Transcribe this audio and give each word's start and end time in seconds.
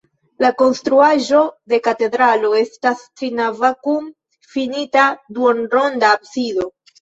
La 0.43 0.49
konstruaĵo 0.59 1.41
de 1.73 1.79
katedralo 1.87 2.49
estas 2.61 3.03
trinava 3.21 3.71
kun 3.89 4.09
finita 4.55 5.05
duonronda 5.37 6.11
absido. 6.17 6.69